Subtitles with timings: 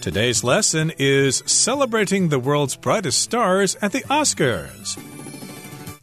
[0.00, 4.96] Today's lesson is celebrating the world's brightest stars at the Oscars.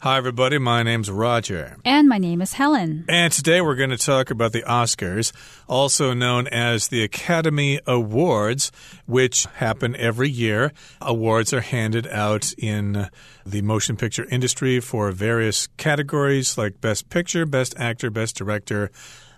[0.00, 0.58] Hi, everybody.
[0.58, 1.78] My name's Roger.
[1.82, 3.06] And my name is Helen.
[3.08, 5.32] And today we're going to talk about the Oscars,
[5.66, 8.70] also known as the Academy Awards,
[9.06, 10.72] which happen every year.
[11.00, 13.08] Awards are handed out in
[13.46, 18.90] the motion picture industry for various categories like Best Picture, Best Actor, Best Director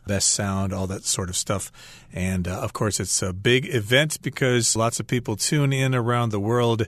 [0.09, 1.71] best sound, all that sort of stuff.
[2.13, 6.31] And uh, of course, it's a big event because lots of people tune in around
[6.31, 6.87] the world.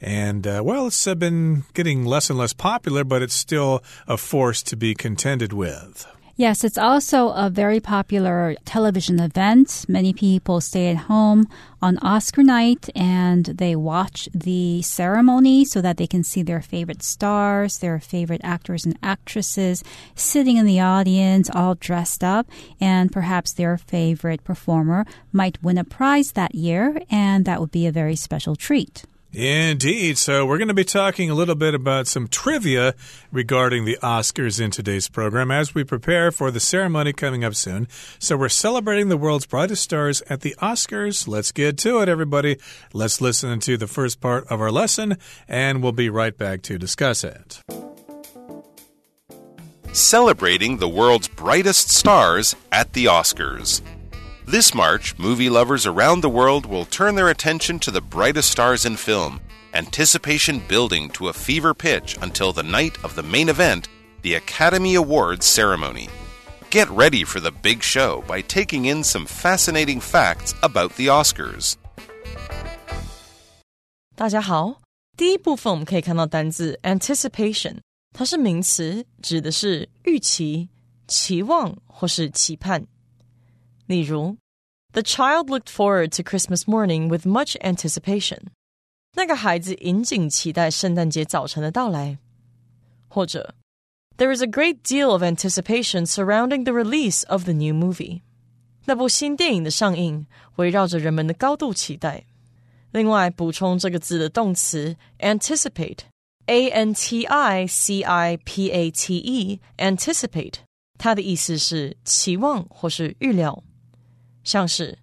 [0.00, 4.16] And uh, well, it's uh, been getting less and less popular, but it's still a
[4.16, 6.06] force to be contended with.
[6.40, 9.84] Yes, it's also a very popular television event.
[9.88, 11.46] Many people stay at home
[11.82, 17.02] on Oscar night and they watch the ceremony so that they can see their favorite
[17.02, 22.48] stars, their favorite actors and actresses sitting in the audience all dressed up
[22.80, 27.86] and perhaps their favorite performer might win a prize that year and that would be
[27.86, 29.04] a very special treat.
[29.32, 30.18] Indeed.
[30.18, 32.94] So, we're going to be talking a little bit about some trivia
[33.30, 37.86] regarding the Oscars in today's program as we prepare for the ceremony coming up soon.
[38.18, 41.28] So, we're celebrating the world's brightest stars at the Oscars.
[41.28, 42.56] Let's get to it, everybody.
[42.92, 46.76] Let's listen to the first part of our lesson, and we'll be right back to
[46.76, 47.62] discuss it.
[49.92, 53.80] Celebrating the world's brightest stars at the Oscars.
[54.49, 58.85] This March, movie lovers around the world will turn their attention to the brightest stars
[58.85, 59.39] in film,
[59.73, 63.89] anticipation building to a fever pitch until the night of the main event,
[64.21, 66.09] the Academy Awards ceremony.
[66.69, 71.75] Get ready for the big show by taking in some fascinating facts about the Oscars.
[74.15, 74.81] 大家好，
[75.17, 77.79] 第一部分我们可以看到单字 anticipation，
[78.13, 80.69] 它是名词，指的是预期、
[81.07, 82.85] 期望或是期盼。
[83.89, 84.37] 例如，
[84.93, 88.39] The child looked forward to Christmas morning with much anticipation。
[89.15, 92.17] 那个孩子引颈期待圣诞节早晨的到来。
[93.07, 93.55] 或者，
[94.17, 98.21] There is a great deal of anticipation surrounding the release of the new movie。
[98.85, 102.25] 那部新电影的上映围绕着人们的高度期待。
[102.91, 110.55] 另外，补充这个字的动词 anticipate，a n t i c i p a t e，anticipate，
[110.97, 113.63] 它的意思是期望或是预料。
[114.43, 114.99] 像是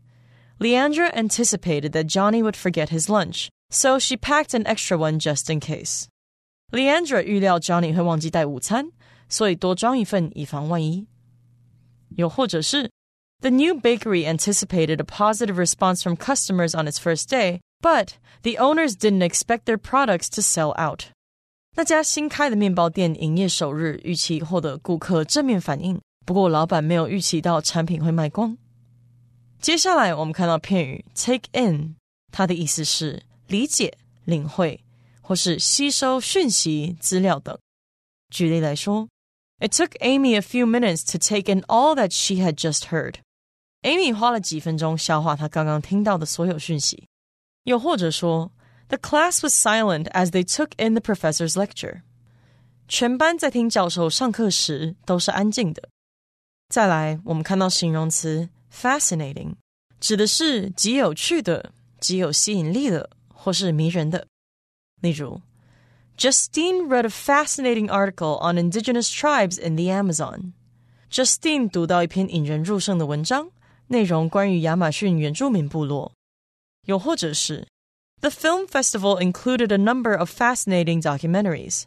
[0.59, 5.53] Leandra anticipated that Johnny would forget his lunch, so she packed an extra one just
[5.53, 6.04] in case.
[6.70, 8.93] Leandra 预料 Johnny 会忘记带午餐，
[9.28, 11.06] 所以多装一份以防万一。
[12.16, 12.91] 又或者是
[13.41, 18.10] The new bakery anticipated a positive response from customers on its first day, but
[18.43, 21.06] the owners didn't expect their products to sell out.
[21.75, 28.56] 那家新开的面包店营业首日预期获得顾客正面反应，不过老板没有预期到产品会卖光。
[29.67, 31.97] 接下来我们看到片语 take in，
[32.31, 34.81] 它的意思是理解、领会
[35.19, 37.59] 或是吸收讯息、资料等。
[38.29, 39.09] 举例来说
[39.59, 43.16] ，It took Amy a few minutes to take in all that she had just heard。
[43.81, 47.09] Amy 花了几分钟消化她刚刚听到的所有讯息。
[47.63, 48.53] 又或者说
[48.88, 52.03] ，The class was silent as they took in the professor's lecture。
[52.88, 55.89] 全班在听教授上课时都是安静的。
[56.69, 59.54] 再来，我们看到形容词 fascinating
[60.00, 64.26] 指的是极有趣的、极有吸引力的，或是迷人的。
[65.00, 65.41] 例如，
[66.16, 73.50] Justine read a fascinating article on indigenous tribes in the Amazon。Justine 读到一篇引人入胜的文章，
[73.88, 76.12] 内容关于亚马逊原住民部落。
[76.87, 77.66] 又或者是，
[78.20, 81.82] The film festival included a number of fascinating documentaries。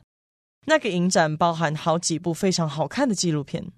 [0.65, 3.71] 那个影展包含好几部非常好看的纪录片。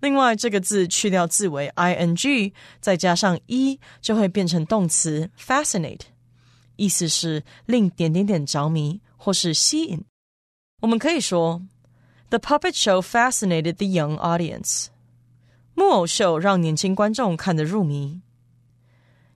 [0.00, 6.00] 另外，这个字去掉字尾 i n g，再加上 e，就会变成动词 fascinate，
[6.74, 10.04] 意思是令点点点着迷或是吸引。
[10.80, 11.62] 我们可以说，
[12.30, 14.86] The puppet show fascinated the young audience。
[15.74, 18.22] 木偶秀让年轻观众看得入迷。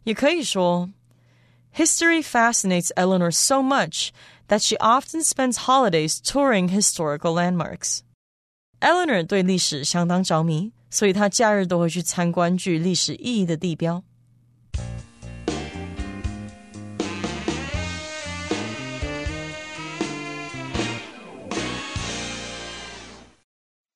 [0.03, 0.91] 也可以说，
[1.75, 4.09] History fascinates Eleanor so much
[4.49, 8.01] that she often spends holidays touring historical landmarks。
[8.82, 14.04] Eleanor 对历史相当着迷，所以她假日都会去参观具历史意义的地标。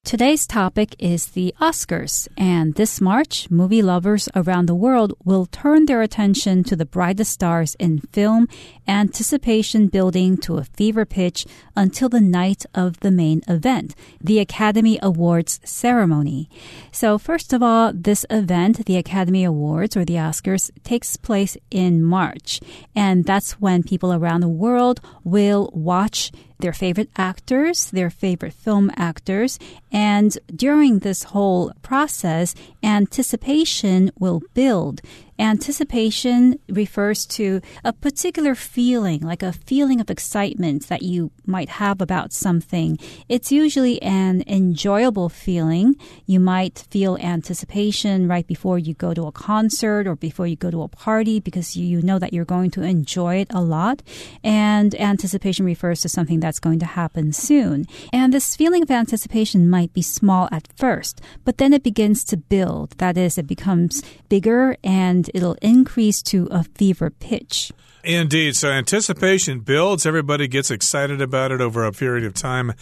[0.06, 5.88] Today's topic is the Oscars, and this March, movie lovers around the world will turn
[5.88, 8.48] their attention to the brightest stars in film,
[8.88, 15.00] anticipation building to a fever pitch until the night of the main event, the Academy
[15.02, 16.52] Awards ceremony.
[16.92, 22.04] So, first of all, this event, the Academy Awards or the Oscars, takes place in
[22.04, 22.62] March,
[22.96, 28.92] and that's when people around the world will watch their favorite actors, their favorite film
[28.96, 29.60] actors,
[29.92, 35.02] and during this whole process, anticipation will build.
[35.38, 42.00] Anticipation refers to a particular feeling, like a feeling of excitement that you might have
[42.00, 42.98] about something.
[43.28, 45.96] It's usually an enjoyable feeling.
[46.26, 50.72] You might feel anticipation right before you go to a concert or before you go
[50.72, 54.02] to a party because you know that you're going to enjoy it a lot.
[54.44, 57.88] And anticipation refers to something that's going to happen soon.
[58.14, 62.38] And this feeling of anticipation might be small at first, but then it begins to
[62.38, 62.92] build.
[63.00, 67.72] That is, it becomes bigger and it'll increase to a fever pitch.
[68.06, 68.56] Indeed.
[68.56, 70.06] So anticipation builds.
[70.06, 72.74] Everybody gets excited about it over a period of time.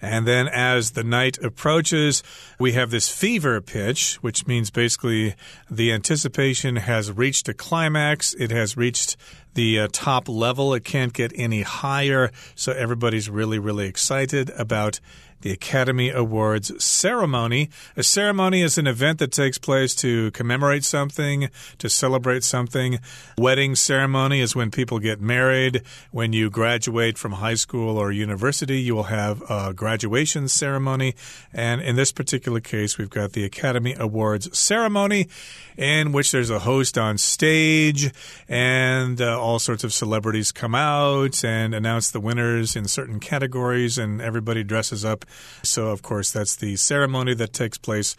[0.00, 2.24] And then as the night approaches,
[2.58, 5.36] we have this fever pitch, which means basically
[5.70, 8.34] the anticipation has reached a climax.
[8.34, 9.16] It has reached
[9.54, 10.74] the uh, top level.
[10.74, 12.32] It can't get any higher.
[12.56, 14.98] So everybody's really, really excited about
[15.42, 17.68] the Academy Awards ceremony.
[17.96, 22.98] A ceremony is an event that takes place to commemorate something, to celebrate something.
[23.36, 25.82] Wedding ceremony is when people get married.
[26.10, 31.14] When you graduate from high school or university, you will have a graduation ceremony.
[31.52, 35.28] And in this particular case, we've got the Academy Awards ceremony,
[35.76, 38.12] in which there's a host on stage
[38.48, 43.98] and uh, all sorts of celebrities come out and announce the winners in certain categories,
[43.98, 45.24] and everybody dresses up
[45.62, 48.16] so, of course, that's the ceremony that takes place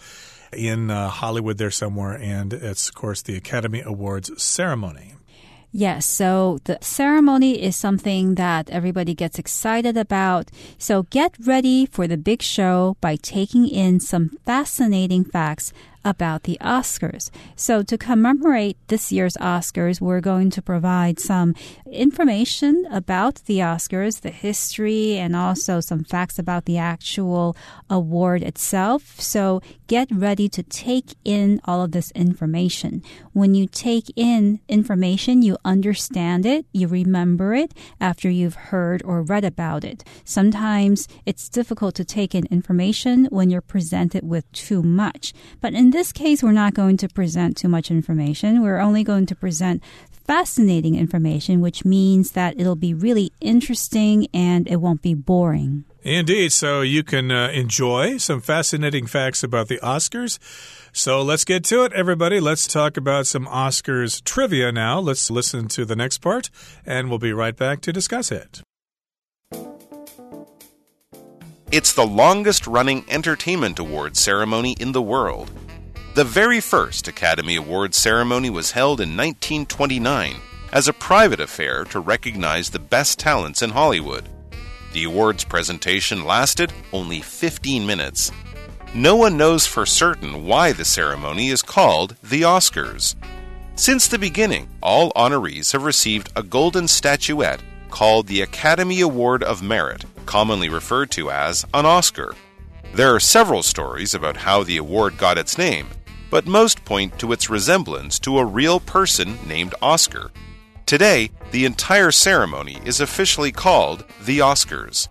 [0.51, 5.15] in uh, Hollywood there somewhere, and it's, of course, the Academy Awards ceremony.
[5.75, 10.51] Yes, so the ceremony is something that everybody gets excited about.
[10.77, 15.73] So get ready for the big show by taking in some fascinating facts
[16.05, 17.29] about the Oscars.
[17.55, 21.55] So, to commemorate this year's Oscars, we're going to provide some
[21.85, 27.55] information about the Oscars, the history, and also some facts about the actual
[27.89, 29.19] award itself.
[29.19, 33.03] So, get ready to take in all of this information.
[33.33, 39.21] When you take in information, you understand it, you remember it after you've heard or
[39.21, 40.03] read about it.
[40.23, 45.33] Sometimes it's difficult to take in information when you're presented with too much.
[45.61, 48.61] But in this case, we're not going to present too much information.
[48.61, 49.81] We're only going to present
[50.11, 55.85] fascinating information, which means that it'll be really interesting and it won't be boring.
[56.01, 56.51] Indeed.
[56.51, 60.37] So you can uh, enjoy some fascinating facts about the Oscars.
[60.91, 62.39] So let's get to it, everybody.
[62.39, 64.99] Let's talk about some Oscars trivia now.
[64.99, 66.49] Let's listen to the next part,
[66.85, 68.61] and we'll be right back to discuss it.
[71.71, 75.49] It's the longest running entertainment award ceremony in the world.
[76.15, 80.35] The very first Academy Awards ceremony was held in 1929
[80.71, 84.29] as a private affair to recognize the best talents in Hollywood.
[84.91, 88.31] The awards presentation lasted only 15 minutes.
[88.93, 93.15] No one knows for certain why the ceremony is called the Oscars.
[93.73, 99.63] Since the beginning, all honorees have received a golden statuette called the Academy Award of
[99.63, 102.35] Merit, commonly referred to as an Oscar.
[102.93, 105.87] There are several stories about how the award got its name,
[106.32, 110.30] but most point to its resemblance to a real person named Oscar.
[110.86, 115.06] Today, the entire ceremony is officially called the Oscars.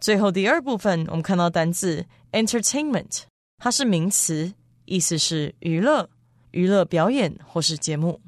[0.00, 3.22] 最后第二部分，我们看到单字 entertainment，
[3.58, 6.08] 它是名词，意思是娱乐、
[6.52, 8.20] 娱乐表演或是节目。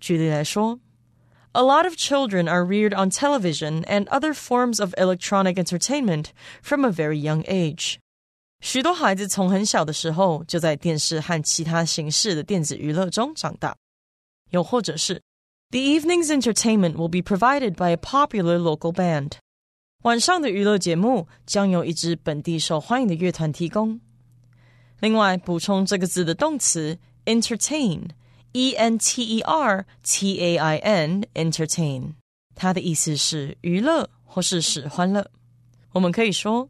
[0.00, 0.80] 举例来说，
[1.52, 6.90] A lot of children are reared on television and other forms of electronic entertainment from a
[6.90, 8.00] very young age.
[8.61, 13.75] 许多孩子从很小的时候就在电视和其他形式的电子娱乐中长大。
[14.51, 15.21] 又或者是
[15.69, 19.33] ，The evening's entertainment will be provided by a popular local band。
[20.03, 24.01] 晚上的娱乐节目将由一支本地受欢迎的乐团提供。
[24.99, 32.15] 另外，补充这个字的动词 entertain，e n t e r t a i n，entertain，
[32.55, 35.31] 它的意思是娱乐或是使欢乐。
[35.93, 36.69] 我们可以说。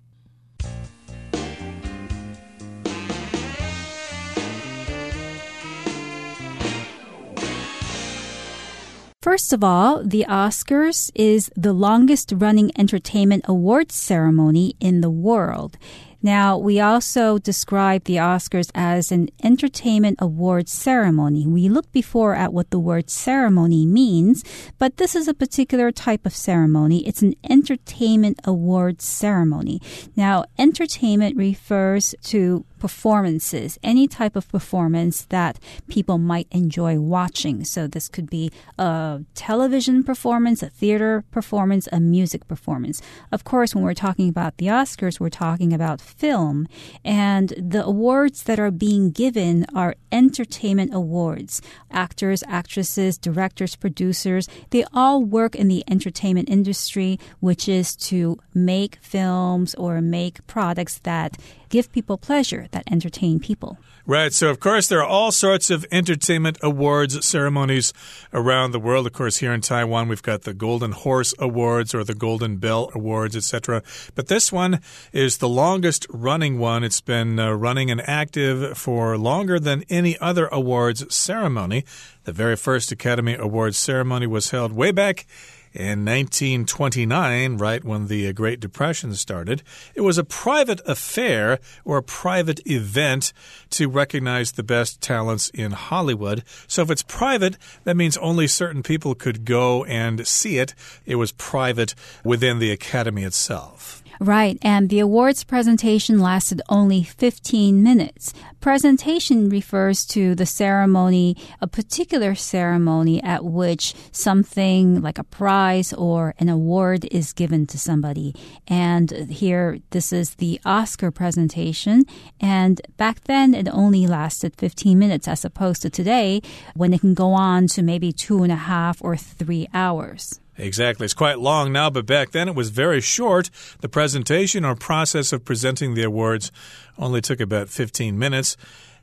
[9.21, 15.77] First of all, the Oscars is the longest running entertainment awards ceremony in the world.
[16.23, 21.45] Now, we also describe the Oscars as an entertainment awards ceremony.
[21.45, 24.43] We looked before at what the word ceremony means,
[24.79, 27.07] but this is a particular type of ceremony.
[27.07, 29.81] It's an entertainment awards ceremony.
[30.15, 37.63] Now, entertainment refers to performances, any type of performance that people might enjoy watching.
[37.63, 42.99] So this could be a television performance, a theater performance, a music performance.
[43.31, 46.67] Of course, when we're talking about the Oscars, we're talking about film.
[47.05, 51.61] And the awards that are being given are entertainment awards.
[51.91, 58.97] Actors, actresses, directors, producers, they all work in the entertainment industry, which is to make
[59.03, 61.37] films or make products that
[61.71, 63.79] give people pleasure, that entertain people.
[64.05, 64.33] Right.
[64.33, 67.93] So, of course, there are all sorts of entertainment awards ceremonies
[68.33, 69.05] around the world.
[69.07, 72.91] Of course, here in Taiwan, we've got the Golden Horse Awards or the Golden Bell
[72.93, 73.83] Awards, etc.
[74.15, 74.81] But this one
[75.13, 76.83] is the longest running one.
[76.83, 81.85] It's been uh, running and active for longer than any other awards ceremony.
[82.23, 85.25] The very first Academy Awards ceremony was held way back
[85.73, 89.63] in 1929, right when the Great Depression started,
[89.95, 93.31] it was a private affair or a private event
[93.71, 96.43] to recognize the best talents in Hollywood.
[96.67, 100.75] So if it's private, that means only certain people could go and see it.
[101.05, 104.03] It was private within the Academy itself.
[104.21, 108.35] Right, and the awards presentation lasted only 15 minutes.
[108.59, 116.35] Presentation refers to the ceremony, a particular ceremony at which something like a prize or
[116.37, 118.35] an award is given to somebody.
[118.67, 122.05] And here, this is the Oscar presentation.
[122.39, 126.43] And back then, it only lasted 15 minutes as opposed to today
[126.75, 130.39] when it can go on to maybe two and a half or three hours.
[130.61, 131.05] Exactly.
[131.05, 133.49] It's quite long now, but back then it was very short.
[133.81, 136.51] The presentation or process of presenting the awards
[136.99, 138.57] only took about 15 minutes.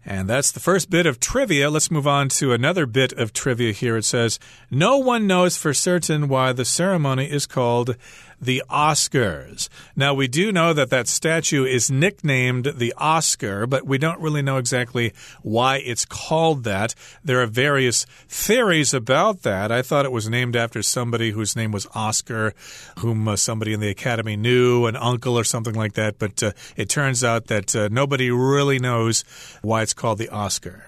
[0.06, 1.68] And that's the first bit of trivia.
[1.68, 3.96] Let's move on to another bit of trivia here.
[3.96, 4.38] It says,
[4.70, 7.96] No one knows for certain why the ceremony is called
[8.40, 9.68] the Oscars.
[9.96, 14.42] Now, we do know that that statue is nicknamed the Oscar, but we don't really
[14.42, 16.94] know exactly why it's called that.
[17.24, 19.72] There are various theories about that.
[19.72, 22.54] I thought it was named after somebody whose name was Oscar,
[22.98, 26.52] whom uh, somebody in the Academy knew, an uncle or something like that, but uh,
[26.76, 29.24] it turns out that uh, nobody really knows
[29.62, 30.84] why it's called the Oscar.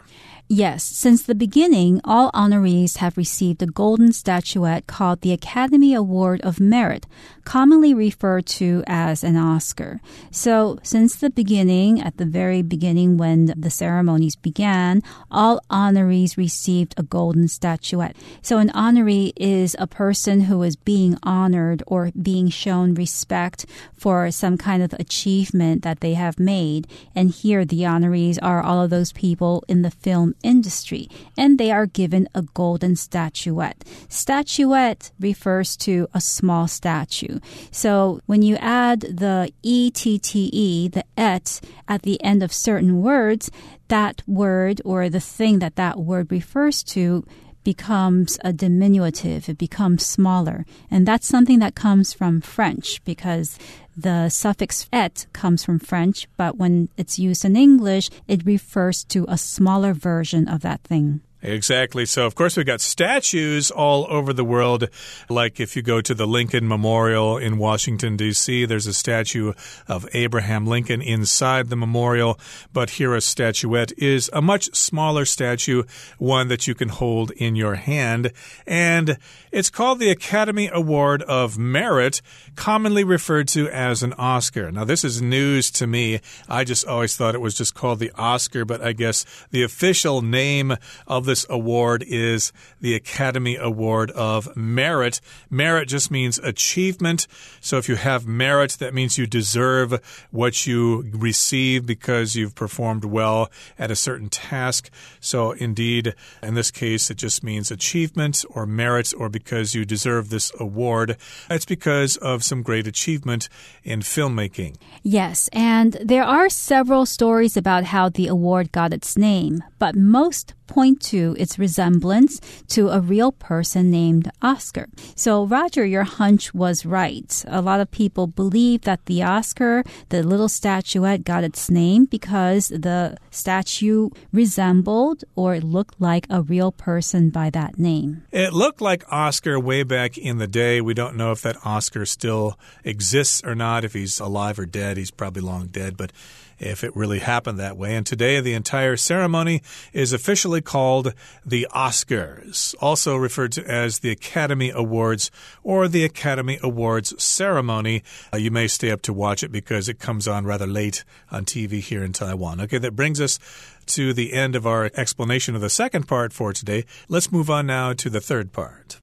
[0.52, 6.40] Yes, since the beginning, all honorees have received a golden statuette called the Academy Award
[6.40, 7.06] of Merit,
[7.44, 10.00] commonly referred to as an Oscar.
[10.32, 16.94] So, since the beginning, at the very beginning when the ceremonies began, all honorees received
[16.96, 18.16] a golden statuette.
[18.42, 24.32] So, an honoree is a person who is being honored or being shown respect for
[24.32, 26.88] some kind of achievement that they have made.
[27.14, 31.70] And here, the honorees are all of those people in the film industry, and they
[31.70, 33.84] are given a golden statuette.
[34.08, 37.38] Statuette refers to a small statue.
[37.70, 43.50] So when you add the ETTE, the et, at the end of certain words,
[43.88, 47.24] that word or the thing that that word refers to
[47.62, 50.64] becomes a diminutive, it becomes smaller.
[50.90, 53.58] And that's something that comes from French because
[53.96, 59.24] the suffix et comes from French, but when it's used in English, it refers to
[59.28, 61.20] a smaller version of that thing.
[61.42, 62.04] Exactly.
[62.04, 64.88] So, of course, we've got statues all over the world.
[65.28, 69.54] Like if you go to the Lincoln Memorial in Washington, D.C., there's a statue
[69.88, 72.38] of Abraham Lincoln inside the memorial.
[72.72, 75.84] But here, a statuette is a much smaller statue,
[76.18, 78.32] one that you can hold in your hand.
[78.66, 79.16] And
[79.50, 82.20] it's called the Academy Award of Merit,
[82.54, 84.70] commonly referred to as an Oscar.
[84.70, 86.20] Now, this is news to me.
[86.48, 90.20] I just always thought it was just called the Oscar, but I guess the official
[90.20, 95.20] name of this award is the Academy Award of Merit.
[95.48, 97.28] Merit just means achievement.
[97.60, 99.88] So if you have merit, that means you deserve
[100.32, 104.90] what you receive because you've performed well at a certain task.
[105.20, 110.30] So indeed, in this case, it just means achievement or merit or because you deserve
[110.30, 111.16] this award.
[111.48, 113.48] It's because of some great achievement
[113.84, 114.74] in filmmaking.
[115.04, 119.62] Yes, and there are several stories about how the award got its name.
[119.78, 124.88] but most point to its resemblance to a real person named Oscar.
[125.14, 127.44] So, Roger, your hunch was right.
[127.46, 132.68] A lot of people believe that the Oscar, the little statuette, got its name because
[132.68, 138.24] the statue resembled or looked like a real person by that name.
[138.30, 140.80] It looked like Oscar way back in the day.
[140.80, 143.84] We don't know if that Oscar still exists or not.
[143.84, 146.12] If he's alive or dead, he's probably long dead, but
[146.60, 147.96] if it really happened that way.
[147.96, 149.62] And today, the entire ceremony
[149.92, 151.14] is officially called
[151.44, 155.30] the Oscars, also referred to as the Academy Awards
[155.62, 158.02] or the Academy Awards ceremony.
[158.32, 161.44] Uh, you may stay up to watch it because it comes on rather late on
[161.44, 162.60] TV here in Taiwan.
[162.60, 163.38] Okay, that brings us
[163.86, 166.84] to the end of our explanation of the second part for today.
[167.08, 169.00] Let's move on now to the third part.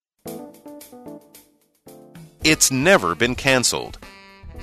[2.43, 3.97] It's never been canceled.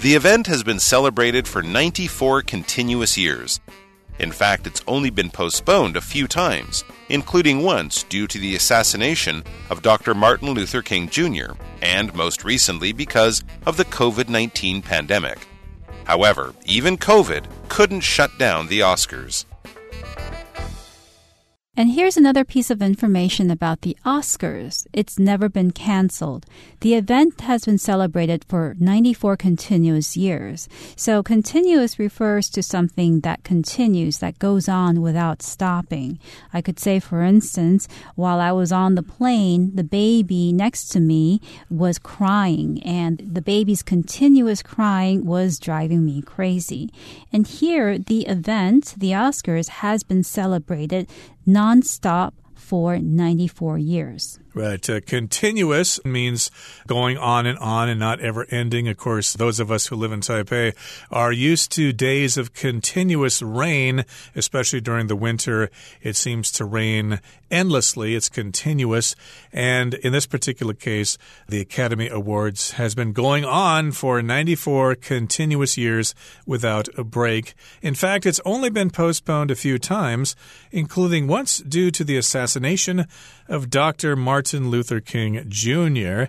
[0.01, 3.61] The event has been celebrated for 94 continuous years.
[4.19, 9.43] In fact, it's only been postponed a few times, including once due to the assassination
[9.71, 10.15] of Dr.
[10.15, 15.39] Martin Luther King Jr., and most recently because of the COVID 19 pandemic.
[16.05, 19.47] However, even COVID couldn't shut down the Oscars.
[21.77, 24.87] And here's another piece of information about the Oscars.
[24.93, 26.47] It's never been canceled.
[26.83, 30.69] The event has been celebrated for 94 continuous years.
[30.95, 36.21] So continuous refers to something that continues, that goes on without stopping.
[36.53, 41.01] I could say, for instance, while I was on the plane, the baby next to
[41.01, 46.91] me was crying and the baby's continuous crying was driving me crazy.
[47.33, 51.09] And here, the event, the Oscars, has been celebrated
[51.47, 54.39] nonstop for 94 years.
[54.55, 54.89] Right.
[54.89, 56.49] Uh, continuous means
[56.87, 58.87] going on and on and not ever ending.
[58.87, 60.77] Of course, those of us who live in Taipei
[61.11, 64.05] are used to days of continuous rain,
[64.37, 65.71] especially during the winter.
[66.03, 67.19] It seems to rain
[67.51, 68.15] endlessly.
[68.15, 69.17] It's continuous.
[69.53, 71.19] And in this particular case,
[71.49, 76.15] the Academy Awards has been going on for 94 continuous years
[76.47, 77.55] without a break.
[77.83, 80.37] In fact, it's only been postponed a few times,
[80.71, 83.07] including once due to the assassination
[83.49, 84.15] of Dr.
[84.15, 86.25] Martin Luther King Jr.,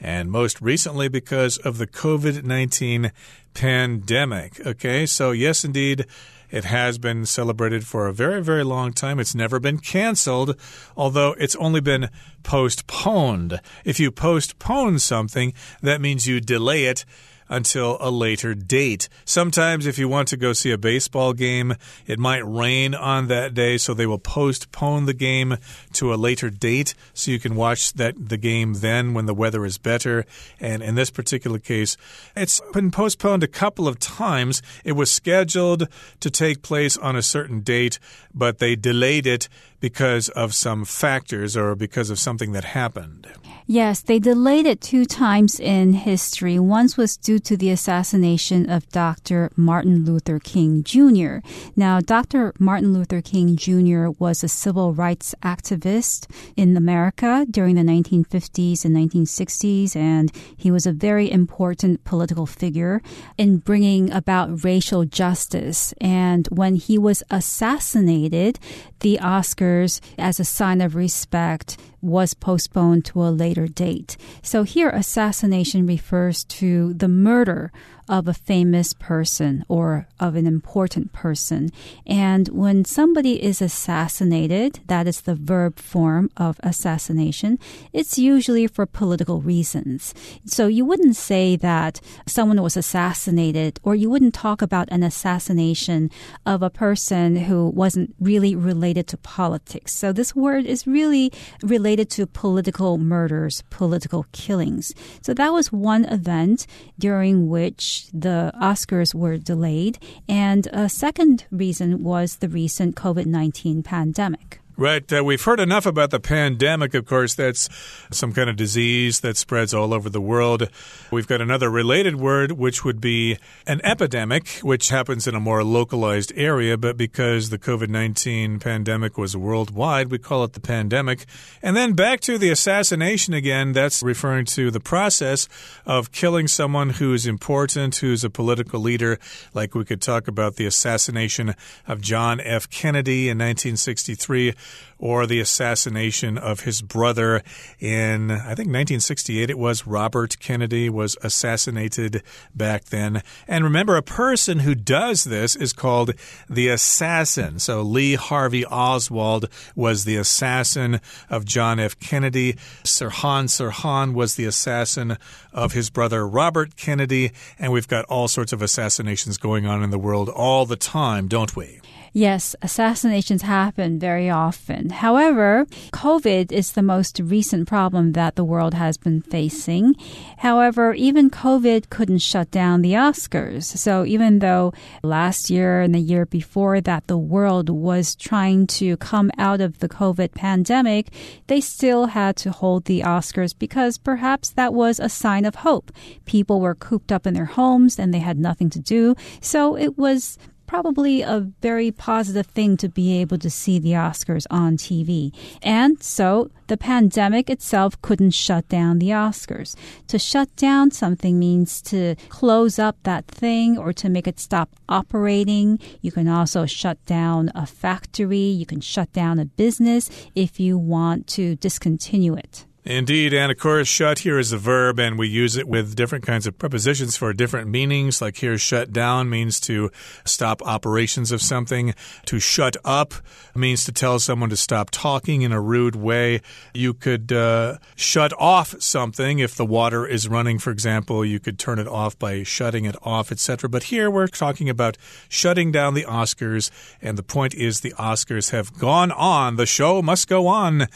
[0.00, 3.12] and most recently because of the COVID 19
[3.54, 4.64] pandemic.
[4.66, 6.06] Okay, so yes, indeed.
[6.50, 9.20] It has been celebrated for a very, very long time.
[9.20, 10.60] It's never been canceled,
[10.96, 12.08] although it's only been
[12.42, 13.60] postponed.
[13.84, 17.04] If you postpone something, that means you delay it
[17.50, 19.08] until a later date.
[19.26, 21.74] Sometimes, if you want to go see a baseball game,
[22.06, 25.58] it might rain on that day, so they will postpone the game
[25.92, 29.64] to a later date so you can watch that the game then when the weather
[29.64, 30.24] is better.
[30.60, 31.96] And in this particular case,
[32.36, 34.62] it's been postponed a couple of times.
[34.84, 35.88] It was scheduled
[36.20, 37.98] to take place on a certain date,
[38.32, 39.48] but they delayed it
[39.80, 43.26] because of some factors or because of something that happened.
[43.66, 46.58] Yes, they delayed it two times in history.
[46.58, 49.50] Once was due to the assassination of Dr.
[49.56, 51.38] Martin Luther King Jr.
[51.76, 52.52] Now, Dr.
[52.58, 54.08] Martin Luther King Jr.
[54.18, 56.26] was a civil rights activist
[56.56, 63.02] in America during the 1950s and 1960s, and he was a very important political figure
[63.36, 65.92] in bringing about racial justice.
[66.00, 68.58] And when he was assassinated,
[69.00, 74.16] the Oscars, as a sign of respect, was postponed to a later date.
[74.42, 77.72] So here, assassination refers to the murder
[78.10, 81.70] of a famous person or of an important person.
[82.04, 87.58] And when somebody is assassinated, that is the verb form of assassination,
[87.92, 90.12] it's usually for political reasons.
[90.44, 96.10] So you wouldn't say that someone was assassinated or you wouldn't talk about an assassination
[96.44, 99.92] of a person who wasn't really related to politics.
[99.92, 104.92] So this word is really related to political murders, political killings.
[105.22, 106.66] So that was one event
[106.98, 109.98] during which the Oscars were delayed.
[110.28, 114.59] And a second reason was the recent COVID 19 pandemic.
[114.80, 115.12] Right.
[115.12, 116.94] Uh, we've heard enough about the pandemic.
[116.94, 117.68] Of course, that's
[118.10, 120.70] some kind of disease that spreads all over the world.
[121.10, 125.62] We've got another related word, which would be an epidemic, which happens in a more
[125.62, 126.78] localized area.
[126.78, 131.26] But because the COVID 19 pandemic was worldwide, we call it the pandemic.
[131.62, 133.74] And then back to the assassination again.
[133.74, 135.46] That's referring to the process
[135.84, 139.18] of killing someone who is important, who's a political leader.
[139.52, 141.54] Like we could talk about the assassination
[141.86, 142.70] of John F.
[142.70, 144.54] Kennedy in 1963
[145.00, 147.42] or the assassination of his brother
[147.78, 149.86] in, I think, 1968 it was.
[149.86, 152.22] Robert Kennedy was assassinated
[152.54, 153.22] back then.
[153.48, 156.12] And remember, a person who does this is called
[156.48, 157.58] the assassin.
[157.58, 161.98] So Lee Harvey Oswald was the assassin of John F.
[161.98, 162.54] Kennedy.
[162.84, 165.16] Sirhan Sirhan was the assassin
[165.52, 167.32] of his brother Robert Kennedy.
[167.58, 171.26] And we've got all sorts of assassinations going on in the world all the time,
[171.26, 171.80] don't we?
[172.12, 174.90] Yes, assassinations happen very often.
[174.90, 179.94] However, COVID is the most recent problem that the world has been facing.
[180.38, 183.64] However, even COVID couldn't shut down the Oscars.
[183.64, 184.72] So even though
[185.04, 189.78] last year and the year before that the world was trying to come out of
[189.78, 191.12] the COVID pandemic,
[191.46, 195.92] they still had to hold the Oscars because perhaps that was a sign of hope.
[196.24, 199.14] People were cooped up in their homes and they had nothing to do.
[199.40, 200.38] So it was
[200.70, 205.34] probably a very positive thing to be able to see the Oscars on TV.
[205.64, 209.74] And so the pandemic itself couldn't shut down the Oscars.
[210.06, 214.70] To shut down something means to close up that thing or to make it stop
[214.88, 215.80] operating.
[216.02, 218.38] You can also shut down a factory.
[218.38, 222.64] You can shut down a business if you want to discontinue it.
[222.82, 226.24] Indeed, and of course, shut here is a verb, and we use it with different
[226.24, 228.22] kinds of prepositions for different meanings.
[228.22, 229.90] Like here, shut down means to
[230.24, 231.94] stop operations of something.
[232.24, 233.12] To shut up
[233.54, 236.40] means to tell someone to stop talking in a rude way.
[236.72, 241.22] You could uh, shut off something if the water is running, for example.
[241.22, 243.68] You could turn it off by shutting it off, etc.
[243.68, 244.96] But here we're talking about
[245.28, 246.70] shutting down the Oscars,
[247.02, 249.56] and the point is the Oscars have gone on.
[249.56, 250.88] The show must go on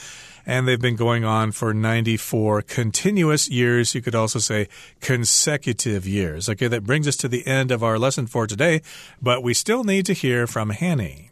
[0.46, 3.94] and they've been going on for 94 continuous years.
[3.94, 4.68] You could also say
[5.00, 6.48] consecutive years.
[6.48, 8.82] Okay, that brings us to the end of our lesson for today,
[9.20, 11.30] but we still need to hear from Hanny.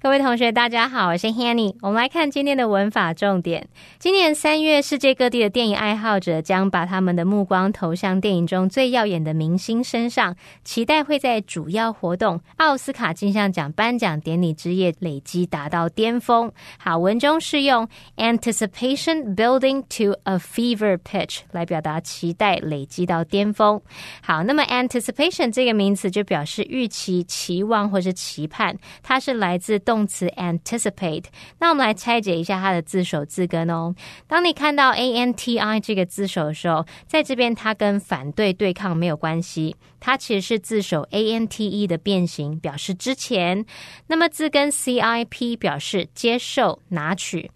[0.00, 1.74] 各位同学，大家好，我是 Hanny。
[1.80, 3.68] 我们来看今天的文法重点。
[3.98, 16.52] 今年三月，世界各地的电影爱好者将把他们的目光投向电影中最耀眼的明星身上，期待会在主要活动奥斯卡金像奖颁奖典礼之夜累积达到巅峰。
[16.78, 23.82] 好，文中是用 anticipation building to a fever pitch 来表达期待累积到巅峰。
[24.22, 30.08] 好，那么 anticipation 这个名词就表示预期、期望或是期盼，它是来自动。
[30.08, 31.24] 词 anticipate，
[31.58, 33.94] 那我们来拆解一下它的字首字根哦。
[34.26, 43.66] 当你看到 a n t i 这个字首的时候，在这边它跟反对对抗没有关系，它其实是字首 a n t e 的变形，表示之前。
[44.06, 47.50] 那么字根 c i p 表示接受、拿取，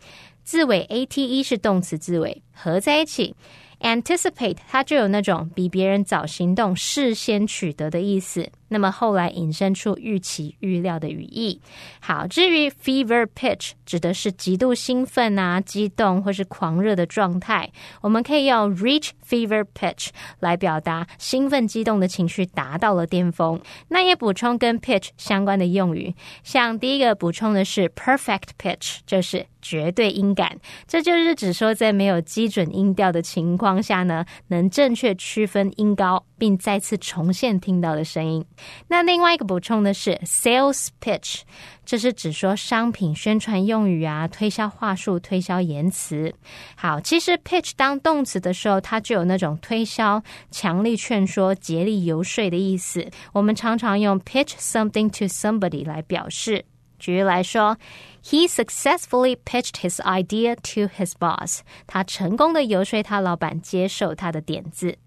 [0.44, 3.34] 字尾 a t e 是动词字尾，合在一起。
[3.82, 8.48] Anticipate 它就有那种比别人早行动、事先取得的意思。
[8.68, 11.60] 那么后来引申出预期、预料的语义。
[12.00, 20.08] 好，至于 fever pitch 指的是极度兴奋啊、激动或是狂热的状态，我们可以用 reach fever pitch
[20.40, 23.60] 来表达兴奋、激动的情绪达到了巅峰。
[23.88, 36.24] 那也补充跟 pitch 相关的用语，像第一个补充的是 perfect pitch，就是绝对音感，这就是指说在没有基准音调的情况下呢，能正确区分音高。
[36.42, 38.44] 并再次重现听到的声音。
[38.88, 41.42] 那另外一个补充的是 sales pitch，
[41.86, 46.34] 这是指说商品宣传用语啊、推销话术、推销言辞。
[46.74, 53.08] 好，其实 pitch 当动词的时候，它就有那种推销、强力劝说、竭力游说的意思。
[53.32, 56.64] 我们常常用 pitch something to somebody 来表示。
[57.02, 57.76] 举例来说
[58.22, 61.62] ，He successfully pitched his idea to his boss。
[61.88, 64.98] 他成功的游说他老板接受他的点子。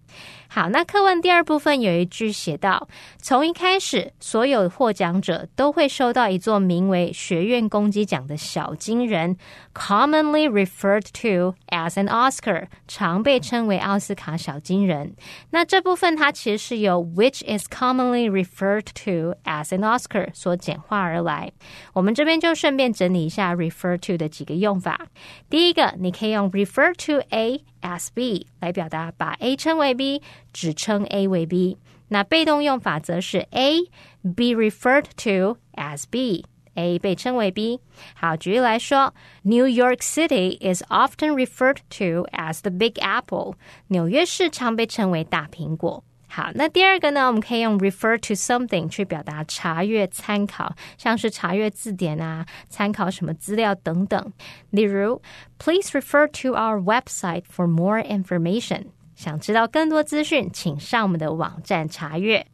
[0.56, 2.88] 好，那课文第二部分有一句写道：
[3.18, 9.36] 从一开始，所有获奖者都会收到一座名为学院公鸡奖的小金人
[9.74, 15.18] ，commonly referred to as an Oscar，常被称为奥斯卡小金人。
[15.50, 21.52] 那这部分它其实是由 which is commonly referred to as an Oscar 所简化而来。
[21.92, 25.08] 我们这边就顺便整理一下 refer to 的几个用法。
[25.50, 27.66] 第一个，你可以用 refer to A。
[27.86, 31.78] As B 来表达把 A 称为 B，只称 A 为 B。
[32.08, 33.84] 那被动用法则是 A
[34.22, 37.80] be referred to as B，A 被称为 B。
[38.16, 43.54] 好，举例来说，New York City is often referred to as the Big Apple。
[43.88, 46.04] 纽约市常被称为大苹果。
[46.28, 47.28] 好，那第二个呢？
[47.28, 54.34] 我们可以用 refer to something 去表达查阅、参考，像是查阅字典啊，参考什么资料等等。
[54.72, 55.22] 例如
[55.58, 58.88] ，Please refer to our website for more information。
[59.16, 62.46] 想知道更多资讯，请上我们的网站查阅。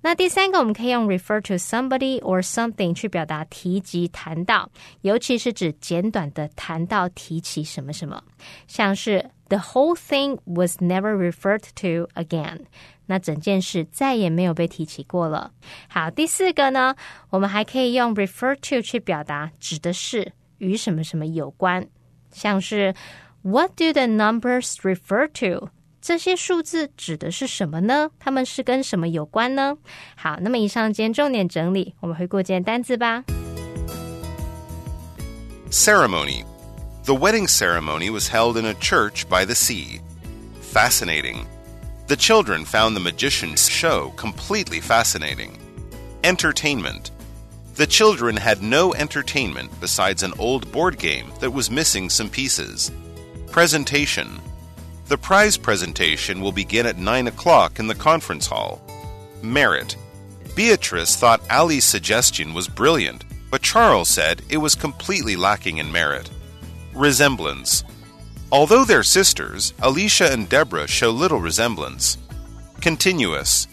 [0.00, 4.70] 那第三个，我们可以用 refer to somebody or something 去表达提及、谈到，
[5.02, 8.22] 尤其是指简短的谈到、提起什么什么，
[8.66, 12.61] 像是 the whole thing was never referred to again。
[13.07, 15.51] 那整件事再也没有被提起过了。
[15.89, 16.95] 好，第四个呢，
[17.29, 21.87] 我们还可以用 refer to 去表达指的是与什么什么有关，
[22.31, 22.93] 像是
[23.41, 25.69] What do the numbers refer to？
[25.99, 28.09] 这些数字指的是什么呢？
[28.17, 29.77] 它们是跟什么有关呢？
[30.15, 33.23] 好，那么以上今天重点整理，我们回顾今天单字吧。
[35.69, 36.43] Ceremony.
[37.06, 40.00] The wedding ceremony was held in a church by the sea.
[40.60, 41.46] Fascinating.
[42.08, 45.56] The children found the magician's show completely fascinating.
[46.24, 47.12] Entertainment.
[47.76, 52.90] The children had no entertainment besides an old board game that was missing some pieces.
[53.52, 54.40] Presentation.
[55.06, 58.82] The prize presentation will begin at 9 o'clock in the conference hall.
[59.42, 59.94] Merit.
[60.56, 66.30] Beatrice thought Ali's suggestion was brilliant, but Charles said it was completely lacking in merit.
[66.96, 67.84] Resemblance.
[68.50, 72.16] Although they're sisters, Alicia and Deborah show little resemblance.
[72.80, 73.66] Continuous.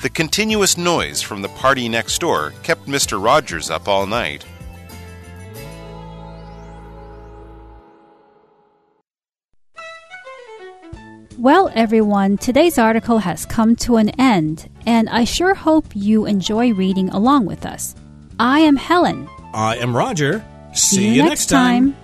[0.00, 3.22] The continuous noise from the party next door kept Mr.
[3.22, 4.44] Rogers up all night.
[11.38, 16.72] Well, everyone, today's article has come to an end, and I sure hope you enjoy
[16.72, 17.96] reading along with us.
[18.38, 19.28] I am Helen.
[19.52, 20.44] I am Roger.
[20.72, 21.96] See, you next time.